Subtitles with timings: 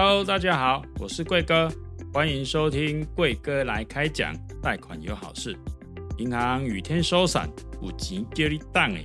[0.00, 1.68] Hello，大家好，我是贵哥，
[2.14, 4.32] 欢迎收听贵哥来开讲，
[4.62, 5.58] 贷款有好事。
[6.18, 7.50] 银行雨天收伞，
[7.82, 9.02] 有钱叫你等诶，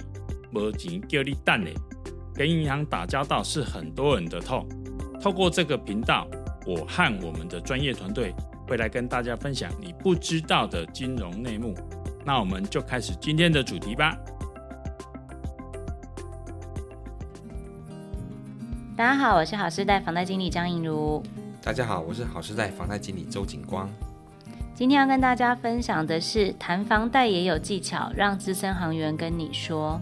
[0.51, 1.73] 没钱叫你等诶。
[2.35, 4.69] 跟银行打交道是很多人的痛。
[5.19, 6.27] 透过这个频道，
[6.67, 8.31] 我和我们的专业团队
[8.67, 11.73] 会来跟大家分享你不知道的金融内幕。
[12.23, 14.15] 那我们就开始今天的主题吧。
[18.95, 21.23] 大家好，我是好时代房贷经理张映如。
[21.63, 23.89] 大家好，我是好时代房贷经理周景光。
[24.75, 29.99] 今天要跟大家分享的是谈房贷也有技巧，让资深行员跟你说。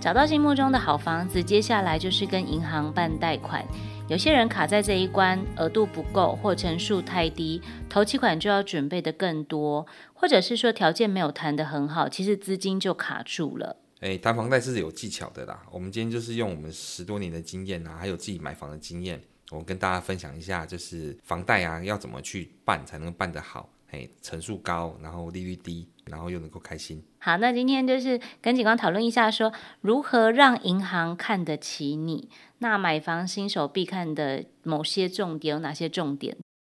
[0.00, 3.64] 找到心目中的好房子，接下来就是跟银行办贷款。
[4.08, 13.76] 有些人卡在这一关，额度不够或成数太低，头期款就要准备的更多，或者是说条件没有谈得很好，其实资金就卡住了。
[14.02, 15.64] 诶，谈房贷是有技巧的啦。
[15.70, 19.22] 我们今天就是用我们十多年的经验啊，还有自己买房的经验，
[19.52, 23.70] 我跟大家分享一下，就是房贷啊要怎么去办才能办得好。
[23.92, 27.00] 诶，成数高，然后利率低，然后又能够开心。
[27.18, 32.28] 好，那今天就是跟景光讨论一下说，说如何让银行看得起你。
[32.58, 36.36] 那买房新手必看的某些重点有哪些重点？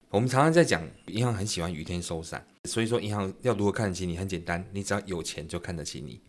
[0.10, 4.16] 我们常常在讲，银行很喜欢雨天收伞，所以说银行要如何看得起你？
[4.16, 6.20] 很简单，你只要有钱就看得起你。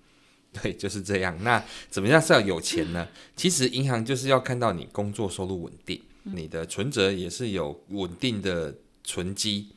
[0.62, 1.36] 对，就是这样。
[1.42, 3.06] 那怎么样是要有钱呢？
[3.34, 9.68] 其实银行就是要看到你工作收入稳定，你的存折也是有稳定的存积。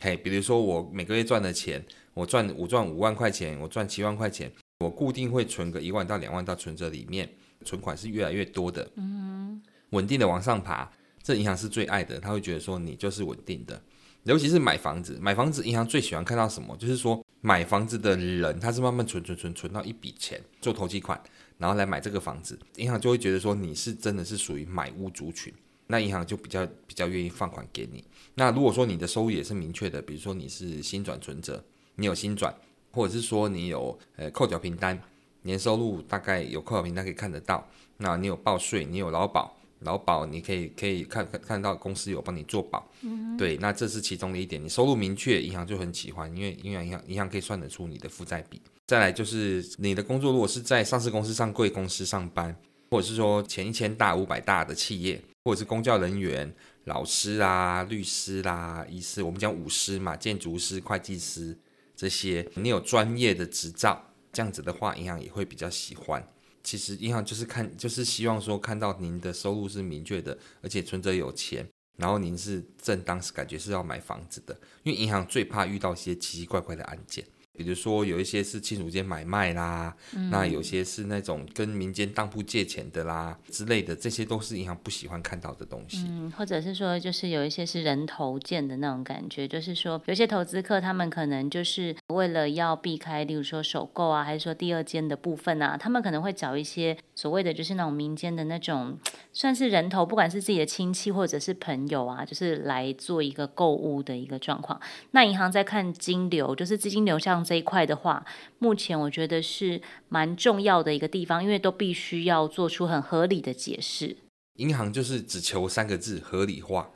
[0.00, 7.28] 嘿，比如说我每个月赚的钱，我赚我赚五万块钱，我赚七万块钱，我固定会存个一万到两万到存折里面，
[7.64, 10.90] 存款是越来越多的，嗯，稳定的往上爬，
[11.22, 13.80] 这银行是最爱的，他会觉得说你就是稳定的，
[14.24, 16.76] 尤其是买房子，买房子银行最喜欢看到什么？
[16.76, 21.20] 就是说买房子的人他是慢慢存存存存到一笔钱做投机款，
[21.58, 25.52] 然后来买这个房子，银行就会觉得说你是真的是属于买屋族群。
[25.88, 28.02] 那银行就比较比较愿意放款给你。
[28.34, 31.64] 那如果说你的收入也是明确的，比如说你是新转存折，
[31.94, 32.52] 你有新转，
[32.90, 35.00] 或者是说你有呃扣缴凭单，
[35.42, 37.64] 年收入大概有扣缴凭单可以看得到。
[37.98, 42.90] 那你有报税，你有劳保，劳保你可以可以看看看到公司有帮你做保。
[43.02, 43.36] 嗯。
[43.36, 44.62] 对，那这是其中的一点。
[44.62, 48.60] 你收入明确，银行就很喜欢，因为因为银行银行可以算得出你的负债比。
[48.86, 52.56] 再来就是你的工作，如果是在上市公司、上贵公司上班，
[52.90, 55.20] 或者是说前一千大、五百大的企业。
[55.44, 56.52] 或者是公教人员、
[56.86, 61.56] 老师啊、律师啦、啊、医师，我们讲五师嘛，建筑师、会计师
[61.94, 66.26] 这些，你有专业的执照，这样子的话，银行也会比较喜欢。
[66.66, 71.64] 其实银行就是看，就是希望说看到您的收入是明确的，而且存折有钱，
[71.96, 77.24] 然后您是正当时感觉是要买房子的，因为银行最怕遇到一些奇奇怪怪的案件。
[77.56, 86.04] 比如说有一些是亲属间买卖啦，嗯，那有些是那种跟民间当铺借钱的啦之类的，这些都是银行不喜欢看到的东西。
[86.08, 98.98] 嗯，或者是说，就是有一些是人头见的那种感觉，就是说有些投资客他们可能就是为了要避开，例如说首购啊，还是说第二间的部分啊，他们可能会找一些所谓的就是那种民间的那种
[99.32, 104.78] 算是人头，不管是自己的亲戚或者是朋友啊，就是来做一个购物的一个状况。
[105.12, 107.45] 那银行在看金流，就是资金流向。
[107.46, 108.26] 这一块的话，
[108.58, 114.16] 目前我觉得是蛮重要的一个地方，因为都必须要做出很合理的解释。
[114.56, 116.90] 银行就是只求三个字：合理化。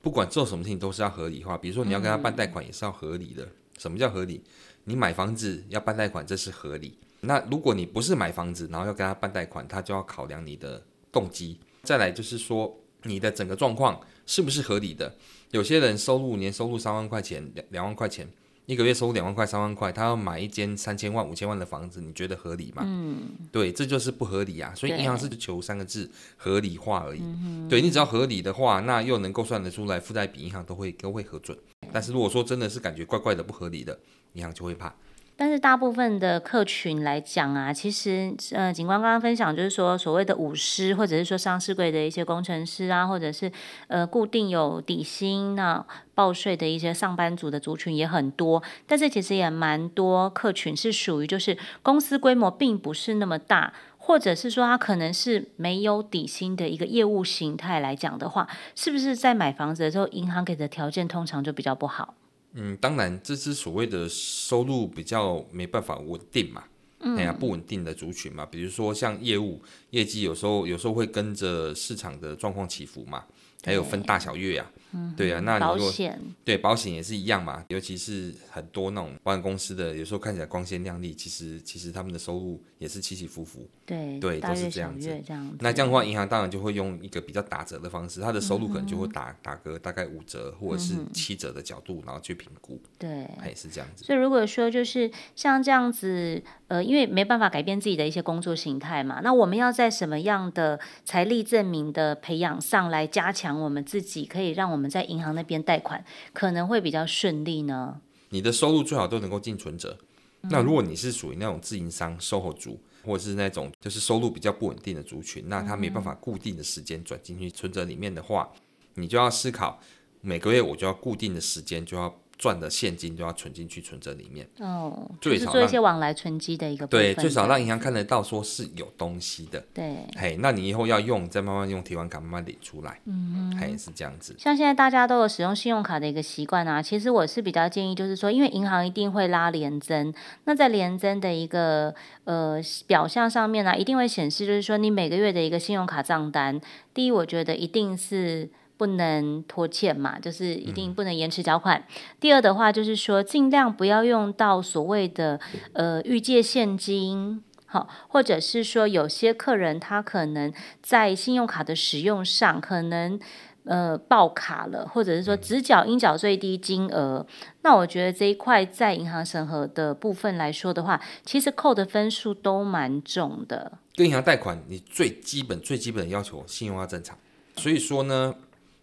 [0.00, 1.58] 不管做什么事情都是要合理化。
[1.58, 3.44] 比如说你要跟他办贷款，也是要合理的。
[3.44, 3.50] 嗯。
[3.78, 4.42] 什么叫合理？
[4.84, 6.96] 你买房子要办贷款，这是合理。
[7.20, 11.58] 那如果你不是买房子，然后要跟他办贷款，他就要考量你的动机。
[11.82, 15.14] 再来就是说，你的整个状况是不是合理的？
[15.50, 18.26] 有些人收入年收入三万块钱，两两万块钱。
[18.70, 22.84] 一个月收入两万块、三万块，他要买一间三千万、五千万的房子，你觉得合理吗？
[22.86, 24.72] 嗯，对，这就是不合理啊。
[24.76, 27.20] 所以银行是求三个字：合理化而已。
[27.20, 31.58] 嗯、对，你只要合理的话，那又能够算得出来，负债比银行都会都会核准。
[31.92, 33.98] 但是如果说真的是感觉怪怪的、不合理的，
[34.34, 34.94] 银行就会怕。
[35.40, 43.50] 但是大部分的客群来讲啊，其实呃，警官刚刚分享就是说，所谓的五师或者是说上市柜的一些工程师啊，或者是
[43.88, 45.82] 呃固定有底薪那
[46.14, 62.12] 报税的一些上班族的族群也很多，但是其实也蛮多客群是属于就是公司规模并不是那么大，或者是说他可能是没有底薪的一个业务形态来讲的话，是不是在买房子的时候，银行给的条件通常就比较不好？
[62.54, 66.64] 嗯，当然，这是所谓的收入比较没办法稳定嘛，
[66.98, 68.44] 哎呀，不稳定的族群嘛。
[68.44, 69.60] 比如说像业务
[69.90, 73.24] 业绩，有时候有时候会跟着市场的状况起伏嘛，
[73.64, 74.79] 还有分大小月呀、啊。
[74.92, 83.68] 嗯，对啊，那你保险对保险也是一样嘛，尤其是很多那种保险公司的，有时候看起来光鲜亮丽，其实其实他们的收入也是起起伏伏。
[83.84, 85.08] 对对，都是这样子。
[85.26, 92.80] 这样子那这样的话，银行当然就会用一个比较打折的方式，它的收入可能就会打、嗯、打个大概五折或者是七折的角度，然后去评估。
[92.96, 94.04] 对，也是这样子。
[94.04, 108.00] 所以如果说就是像这样子，呃，因为没办法改变自己的一些工作形态嘛，那我们要在什么样的财力证明的培养上来加强我们自己，可以让我们我们在银行那边贷款可能会比较顺利呢？
[108.30, 109.98] 你的收入最好都能够进存折。
[110.44, 118.50] 那如果你是属于那种自营商、售后族，或者是那种就是收入比较不稳定的族群，那他没办法固定的时间转进去存折里面的话，
[118.94, 119.78] 你就要思考
[120.22, 122.19] 每个月我就要固定的时间就要。
[122.40, 129.62] 赚的现金都要存进去存折里面哦，最少做一些往来存积的一个部分对，最少让银行看得到说是有东西的。
[129.74, 132.98] 对，嘿，那你以后要用，再慢慢用提款卡慢慢领出来。
[133.04, 134.34] 嗯，嘿是这样子。
[134.38, 140.14] 像现在大家都有使用信用卡的一个习惯啊，其实我是比较建议，就是说，因为银行一定会拉联征，
[140.44, 141.94] 那在联征的一个
[142.24, 146.58] 呃表象上面呢、啊，一定会显示，就是说你每个月的一个信用卡账单，
[146.94, 148.48] 第一，我觉得一定是。
[148.80, 151.78] 不能拖欠嘛，就是一定不能延迟缴款。
[151.78, 151.84] 嗯。
[152.18, 155.38] 第二的话，就是说尽量不要用到所谓的
[155.74, 160.50] 呃预借现金，好，或者是说有些客人他可能
[160.82, 163.20] 在信用卡的使用上可能
[163.64, 167.26] 呃爆卡了，或者是说只缴应缴最低金额。
[167.60, 173.72] 那我觉得这一块在银行审核的部分来说的话，其实扣的分数都蛮重的。
[173.94, 177.18] 跟银行贷款，你最基本最基本的要求，信用要正常。
[177.58, 178.34] 所以说呢。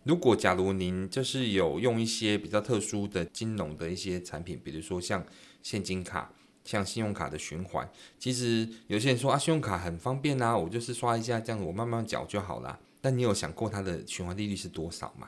[0.08, 5.22] 如果假如您就是有用一些比较特殊的金融的一些产品，比如说像
[5.62, 6.32] 现金卡、
[6.64, 12.80] 像信用卡的循环，其实有些人说啊，信用卡很方便啊，我就是刷一下这样子，我慢慢缴就好了。
[13.02, 15.28] 但你有想过它的循环利率是多少吗？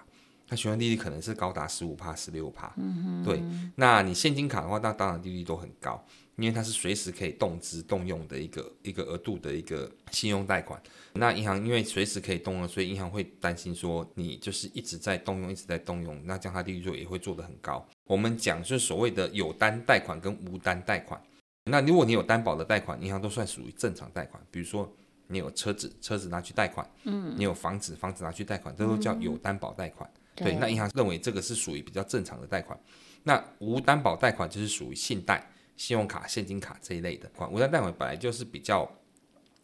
[0.50, 2.74] 它循环利率可能是高达十五帕、十六帕。
[2.78, 3.24] 嗯哼。
[3.24, 3.42] 对，
[3.76, 6.04] 那你现金卡的话，那当然利率都很高。
[6.36, 10.82] 因为它是随时可以动资动用的一个一个额度的一个信用贷款，
[11.12, 17.86] 那银行因为随时可以动用，所以银行会担心说你就是一直在动用，一直在动用，那这样它利率就也会做得很高。
[18.06, 21.22] 我们讲就是所谓的有单贷款跟无单贷款。
[21.66, 24.42] 那如果你有担保的贷款，银行都算属于正常贷款。
[24.50, 24.90] 比如说
[25.28, 30.10] 你有车子，车子拿去贷款，嗯，你有房子，房子拿去贷款，这都叫有担保贷款。
[30.14, 32.80] 嗯，对，那银行认为这个是属于比较正常的贷款。
[33.24, 35.52] 那无担保贷款就是属于信贷。
[35.78, 38.82] 信用卡、现金卡这一类的款，无担贷款本来就是比较，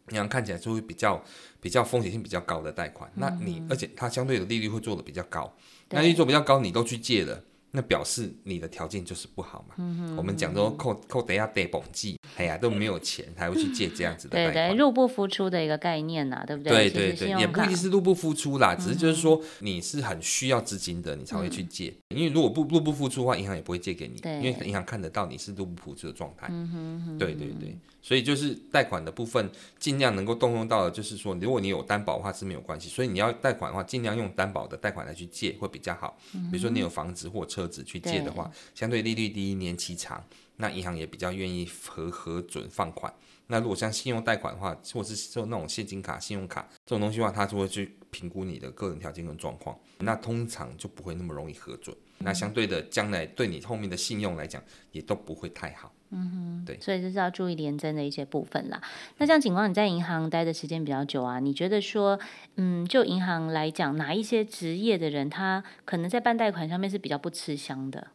[0.08, 1.22] 银行看起来就会比较
[1.60, 3.06] 比较风险性比较高的贷款。
[3.16, 5.54] 嗯、那你而且它相对的利率会做的比较高，
[5.90, 7.38] 那利率做比较高，你都去借了。
[7.70, 9.74] 那表示你的条件就是不好嘛。
[9.76, 14.54] 嗯、我们讲说扣扣等下得补记，哎呀都没有钱，才会去借这样子的贷款。
[14.54, 16.90] 对对，入不敷出的一个概念呐、啊，对不对？
[16.90, 21.94] 对对对，也不一定是入不敷出啦，只是就是说你是很需要资金的，你才会去借。
[22.10, 26.46] 嗯、因为如果不入不敷出的话，银行也不会借给你，因为银行看得到你是入不敷出的状态。
[26.50, 27.76] 嗯哼哼对对对。
[28.02, 29.50] 所以就是贷款的部分，
[29.80, 32.88] 尽量能够动用到的，就是说，如果你有担保的话是没有关系。
[32.88, 36.16] 所以你要贷款的话，尽量用担保的贷款来去借会比较好。
[36.32, 40.24] 比如说你有房子或车子去借的话，相对利率低、年期长，
[40.56, 43.12] 那银行也比较愿意核核准放款。
[43.48, 51.96] 那如果像信用贷款的话，或者是做那种现金卡、信用卡这种东西的话，他就会去评估你的个人条件跟状况，那通常就不会那么容易核准。
[52.18, 54.60] 那相对的，将来对你后面的信用来讲，
[54.90, 55.92] 也都不会太好。
[56.10, 58.80] 嗯哼，对，所以这是要注意廉政的一些部分啦。
[59.18, 62.18] 那这样情况，你在银行待的时间比较久啊，你觉得说，
[62.56, 68.08] 嗯，就银行来讲，哪一些职业的人，他可能在办贷款上面是比较不吃香的？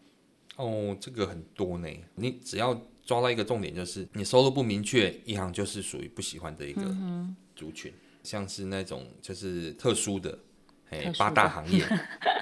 [0.57, 1.87] 哦，这个很多呢。
[2.15, 2.73] 你只要
[3.05, 6.83] 抓到一个重点，就是你收入不明确，银行就是属于不喜欢的一个
[7.55, 10.37] 族群，嗯、像是那种就是特殊的。
[10.91, 11.81] 哎，八大行业，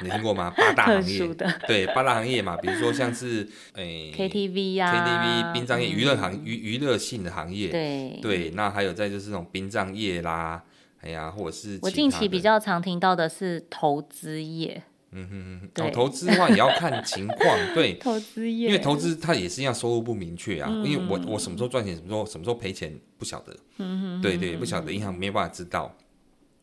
[0.01, 0.51] 你听过吗？
[0.57, 1.19] 八大行业，
[1.67, 3.83] 对，八大行业嘛，比如说像是哎，
[4.17, 10.63] KTV 呀，KTV、殡葬业、娱乐行娱娱乐性的行业，对对，那还有再就是那种殡葬业啦，
[11.01, 25.95] 哎呀，或者是我近期比较常听到的是投资业，嗯哼哼，哦，投资的话也要看情况，对， 投资业，因为投资它也是一样收入不明确啊，因为我我什么时候赚钱，什么时候什么时候赔钱不晓得，嗯哼，对对，不晓得，银行没有办法知道。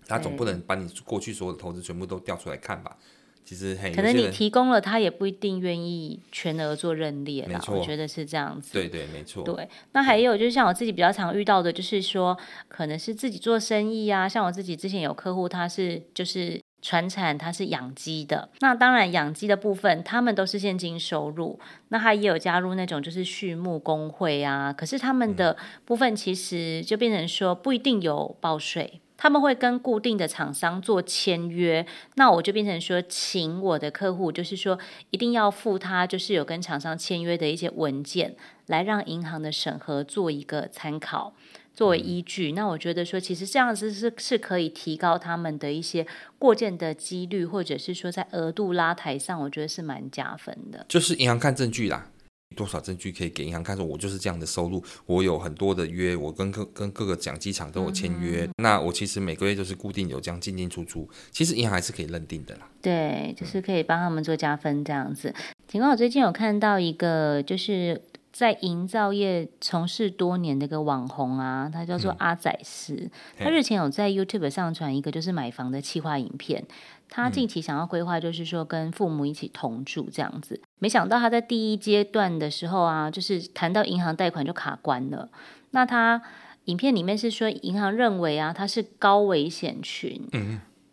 [0.08, 2.96] 他总不能把你过去所有的投资全部都调出来看吧？
[3.44, 7.60] 其实很可能你提供了，他也不一定愿意全额做认列啦。
[7.68, 8.72] 我觉得是这样子。
[8.72, 9.42] 对对，没错。
[9.42, 12.38] 对，那还有就是像我自己比较常遇到的，就是说
[12.68, 18.48] 可能是自己做生意啊，像我自己之前有客户，他是就是传产，它是养鸡的。
[18.60, 21.58] 那当然养鸡的部分，他们都是现金收入。
[21.88, 29.00] 那他也有加入那种就是畜牧工会啊，可是他们的部分其实就变成说不一定有报税。
[29.18, 34.78] 他们会跟固定的厂商做签约，那我就变成说，请我的客户，就是说
[35.10, 41.32] 一定要付他，就是有跟厂商签约的一些文件，来让银行的审核做一个参考，
[41.76, 42.52] 作为依据。
[42.52, 46.04] 那我觉得说，其实这样子是是可以提高他们的一些
[46.38, 50.84] 过件的几率，或者是说在额度拉抬上，我觉得是蛮加分的。
[50.88, 52.10] 就是银行看证据啦。
[52.54, 53.76] 多少证据可以给银行看？
[53.76, 58.46] 说我就是这样的收入，我有很多的约，我跟各跟各个讲机场都有签约。
[58.46, 62.70] 嗯、那我其实每个月就是固定有这样进进出出，其实银行还是可以认定的啦。
[62.80, 65.34] 对，就是可以帮他们做加分这样子。
[65.68, 68.00] 请问、嗯，我最近有看到一个，就是
[68.36, 76.62] 在营造业从事多年的一个网红啊，他叫做阿仔师，嗯、他日前有在 YouTube 上传一个就是买房的企划影片。
[77.08, 80.60] 他近期想要规划，就是说跟父母一起同住这样子。
[80.78, 85.30] 没想到他在第一阶段的时候啊，就是谈到银行贷款就卡关了。
[85.70, 86.20] 那他
[86.66, 90.20] 影片里面是说，银行认为啊，他是高危险群，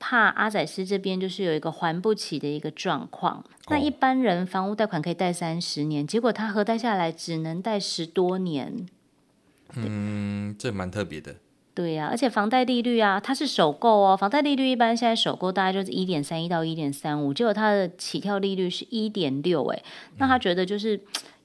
[0.06, 3.42] 怕阿仔师这边就是有一个还不起的一个状况。
[3.70, 8.86] 那一般人房屋贷款可以贷三十年，结果他核贷下来只能贷十多年。
[9.76, 11.38] 嗯，这蛮特别的。
[11.74, 19.82] 对呀、啊，而且房贷利率啊，它是首购哦，房贷利率一般现在首购大概就是一点三一到一点三五，结果它的起跳利率是一点六，哎，
[20.18, 21.00] 那他觉得就是。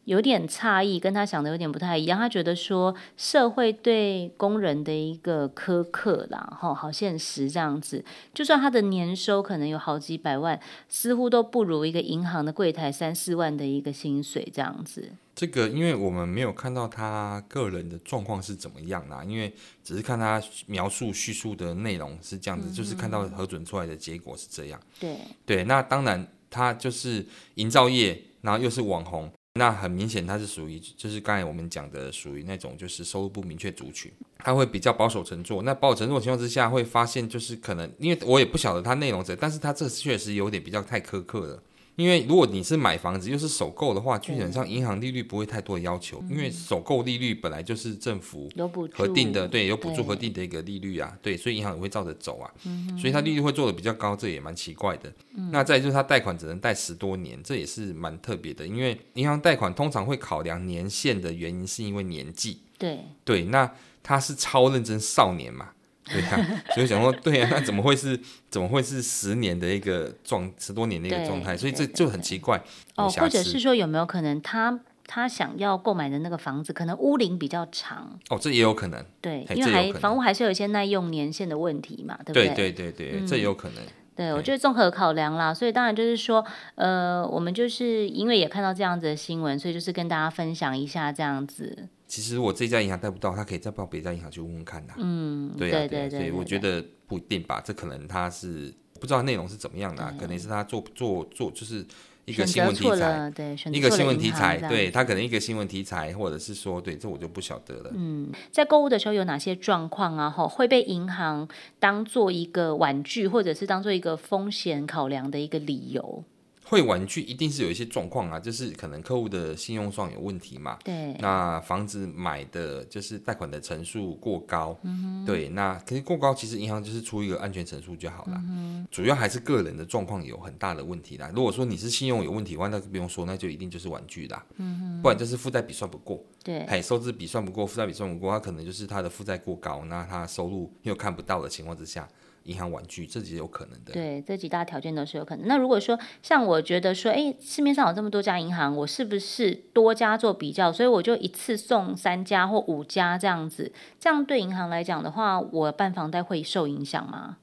[0.09, 2.19] 有点诧异，跟他想的有点不太一样。
[2.19, 8.03] 他觉得说社会对工人的一个苛刻啦，吼，好现实这样子。
[8.33, 15.12] 就算他的年收可能有好几百万，似乎都不如一个银行的柜台三四万的一个薪水这样子。
[15.35, 19.53] 这个，因为我们没有看到他个人的状况是怎么样啦，因为
[19.85, 24.81] 只是看他描述叙述的内容是这样子，嗯、就是看到核准出来的结果是这样。
[24.99, 29.31] 对对，那当然他就是营造业，然后又是网红。
[29.59, 35.61] 那很明显，它是属于就是刚才我们讲的，属于那种就是收入不明确族群，他会比较保守承做。
[35.62, 41.62] 那保守承做情况之下，会发现就是可能，因为我也不晓得它内容者，但是它这确实有点比较太苛刻了。
[41.99, 48.49] 因为如果你是买房子又是首购的话，基本上银行利率不会太多的要求，因为首购利率本来就是政府
[48.95, 52.49] 核定的，对，有补助核定的一个利率啊，对，所以银行也会照着走啊，
[52.97, 55.12] 所以它利率会做的比较高，这也蛮奇怪的。
[55.50, 63.69] 那再就是它贷款只能贷十多年，这也是蛮特别的，因为银行贷款通常会考量年限的原因是因为年纪，对，对，那
[64.05, 65.71] 他是超认真少年嘛。
[66.12, 68.19] 对呀、啊， 所以想说，对呀、啊， 那怎么会是
[68.50, 71.57] 怎么会是十年的一个状，十多年的一个状态？
[71.57, 72.62] 所以这就很奇怪。
[72.97, 78.19] 哦，或者是说有没有可能他他想要购买的那个房子，可能屋龄比较长？
[78.31, 79.05] 哦，这也有可能。
[79.21, 82.49] 对，因为还房屋还是有一些耐用年限的问题嘛，对不对？
[82.49, 83.83] 对对对对，这也有可能。
[83.83, 83.88] 嗯
[84.19, 91.87] 对，我觉得综合考量啦，所以当然就是说，呃，我们就是因为也看到这样子的新闻，所以就是跟大家分享一下这样子。
[92.09, 94.95] 其实我这家银行贷不到，他可以再报别家银行去问问看的。
[94.97, 101.87] 嗯，对啊，对，所以我觉得不一定吧，这可能他是不知道内容是怎么样的，啊，可能是他做做做就是。
[102.25, 107.91] 一个新闻题材，对，一个新闻题材，对，他可能一个新闻题材，或者是说，对，这我就不晓得了。
[107.95, 110.29] 嗯，在购物的时候有哪些状况啊？
[110.29, 111.49] 哈，会被银行
[111.79, 116.23] 当做一个婉拒，或者是当做一个风险考量的一个理由？
[116.69, 120.77] 会婉拒一定是有一些状况啊，就是可能客户的信用状有问题嘛。
[120.85, 121.15] 对。
[121.19, 124.79] 那房子买的就是贷款的成数过高。
[124.83, 125.25] 嗯哼。
[125.25, 128.35] 对，那可是过高，其实银行就是出一个安全成数就好了。
[128.35, 128.89] 嗯哼。
[128.91, 131.31] 主要还是个人的状况有很大的问题啦。
[131.35, 134.45] 如果说你是信用有问题的话，那不用说，那就一定就是婉拒啦。
[134.57, 135.03] 嗯哼。
[135.03, 136.23] 不然就是负债比算不过。
[136.45, 136.67] 对。
[136.67, 142.07] 嘿，收支比算不过，负债比算不过，他可能就是他的负债过高，那他收入又看不到的情况之下。
[142.49, 143.93] 银行玩具，这是有可能的。
[143.93, 145.47] 对，这几大条件都是有可能。
[145.47, 153.71] 那如果说像我觉得说，哎，市面上有这么多家银行，我是不是多家做比较，所以我就一次送三家或五家这样子？
[154.00, 157.37] 这样对银行来讲的话，我办房贷会受影响吗？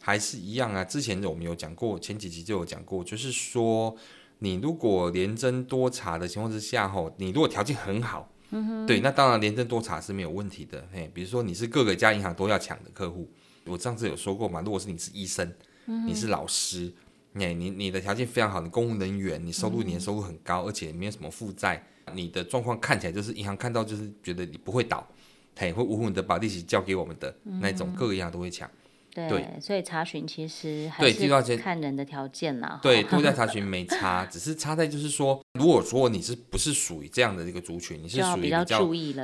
[0.00, 0.84] 还是一样啊？
[0.84, 3.94] 之前我们有讲过，前几集就有讲过，就是说
[4.40, 10.86] 你如果连征多查的情况之下，吼，你如果条件很好，嗯哼，对，那当然连征多查是没有问题的。
[10.92, 13.28] 嘿，比如说你是各个家银行都要抢的客户。
[13.68, 15.52] 我上次有说过嘛，如果是你是医生，
[15.86, 16.92] 嗯、你是老师，
[17.32, 21.82] 你你你的条件非常好，你公务人员，你收入年收入很高，嗯、而且没有什么负债，
[22.14, 25.06] 你的状况看起来就是银行看到就是觉得你不会倒，
[25.54, 28.70] 他也，会稳稳的把利息交给我们的、嗯、那种，各个银行都会抢。
[29.14, 32.78] 对，对所以查询其实还是看人的条件啦。
[32.82, 38.64] 对，都在 查询没差，只是差在就是说如果说你是不是属于这样的一个族群，你是属于比较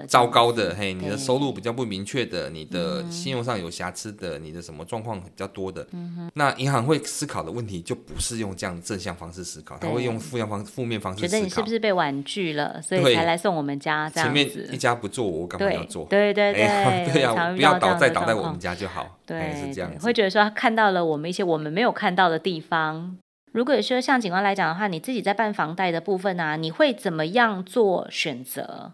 [0.07, 11.29] 糟糕的，嘿，你的收入比较不明确的，你的信用上有瑕疵的，你的什么状况比较多的，嗯、那银行会思考的问题就不是用这样正向方式思考，他会用负向方负面方式思考。
[11.31, 14.43] 觉得你是不是被婉拒了，所以才来送我们家这样子？
[14.43, 16.05] 前面一家不做，我干嘛要做？
[16.07, 19.19] 对对对，哎、 对呀、啊，不要倒再倒在我们家就好。
[19.25, 19.91] 对，是这样。
[20.01, 23.17] 会觉得说他看到了我们一些我们没有看到的地方。
[23.55, 28.91] 如果说像警官来讲的话，你自己在办房贷的部分呢、啊，你会怎么样做选择？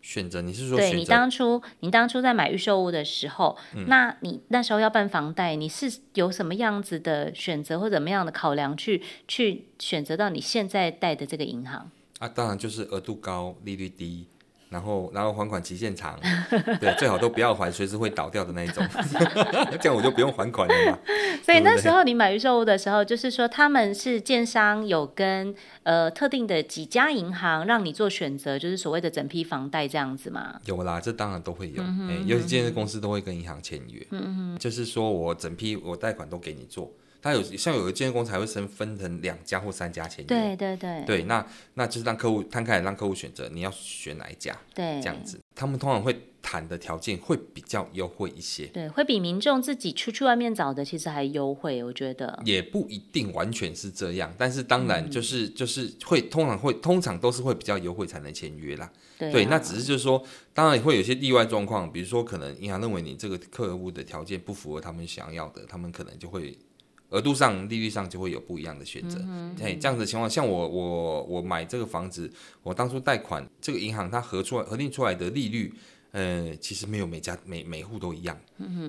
[0.00, 0.40] 选择？
[0.40, 0.78] 你是说？
[0.78, 11.90] 对你当初，你当初在买预售屋的时候，嗯、那你那时候要办房贷，你是有什么样子的选择或怎么样的考量去去选择到你现在贷的这个银行？
[12.20, 14.28] 啊，当然就是额度高，利率低。
[14.68, 16.18] 然后，然后还款期限长，
[16.80, 18.84] 对，最好都不要还，随时会倒掉的那一种，
[19.80, 20.98] 这样我就不用还款了嘛。
[21.44, 25.54] 所以那时候你买预售屋的时候，就是说他们是建商有跟
[25.84, 30.60] 呃特定的几家银行让你做选择，就是所谓的整批房贷这样子吗？
[30.64, 36.90] 有啦，这当然都会有，嗯哼嗯哼，尤其建设公司都会跟银行签约，嗯哼就是说我整批我贷款都给你做。
[37.22, 41.44] 他有像有的建设公司还会分分成两家或三家签约，对对对，对，那
[41.74, 52.40] 那就是让客户摊开来让客户选择你要选哪一家，对，这样子，他们通常会谈的条件会比较优惠一些，对，会比民众自己出去外面找的其实还优惠，我觉得。
[52.44, 60.22] 也不一定完全是这样，但是当然就是、嗯、就是会通常会通常都是会比较优惠才能签约啦，对，啊、对，那只是就是说，
[60.54, 66.56] 当然也会有些例外状况，比如说可能银行认为你这个客户的条件不符合他们想要的，他们可能就会。
[67.10, 69.18] 额度上、利率上就会有不一样的选择。
[69.18, 72.30] 哎嗯、这样子的情况，像我、我、我买这个房子，
[72.62, 75.72] 我当初贷款，这个银行它核出来、核定出来的利率，
[76.12, 78.38] 呃，其实没有每家每每户都一样。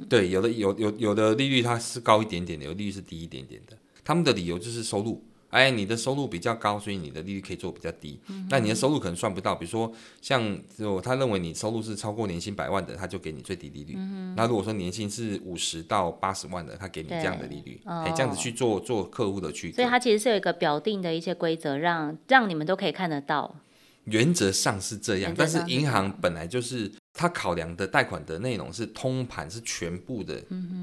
[0.09, 3.77] 对，有的有有有的利率它是高一点点的，有的利率是低一点点的。
[4.03, 5.23] 他们的理由就是收入。
[5.49, 8.19] 哎，你的收入比较高，所以你的利率可以做比较低。
[8.27, 13.95] 嗯、那你的收入可能算不到，比如说像就他认为你收入是超过年薪百万的，他就给你最低利率。
[13.97, 19.71] 嗯、那如果说年薪是五十到八十万的，他给你这样的利率，可以、哦、这样子去做做客户的去。
[19.71, 23.55] 所以它其实是有一个表定的一些规则，让让你们都可以看得到。
[24.03, 30.35] 原则上是这样，但是银行本来就是他考量的贷款的内容是通盘是全部的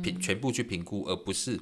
[0.02, 1.60] 评、嗯、全部去评估，而不是。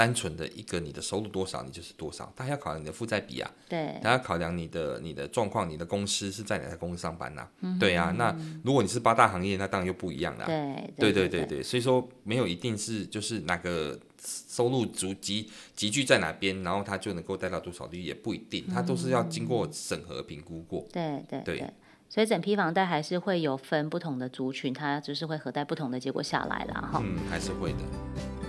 [0.00, 2.32] 单纯的一个你的收入多少，你就是多少。
[2.34, 7.50] 他还要考量你的负债比啊，对，他要考量你的你的状况，你的公司是在哪家公司上班呐、啊？
[7.60, 10.46] 嗯、对啊，那如果你是八大行业，那当然又不一样了、啊。
[10.46, 20.86] 对，对对对对，所以说没有一定是就是哪个收入足集集聚在哪边，然后他就能够贷到多少率，也不一定，他都是要经过审核评估过。
[20.90, 21.70] 对对对，
[22.08, 27.02] 所以整批房贷还是会有分不同的族群，它就是会核贷不同的结果下来了哈。
[27.04, 28.39] 嗯，还是会的。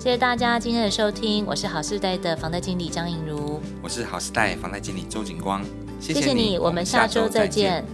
[0.00, 5.62] 谢谢大家今天的收听，我是好时代的房贷经理张颖如，我是好时代房贷经理周景光，
[6.00, 7.84] 谢谢你，谢谢你，我们下周再见。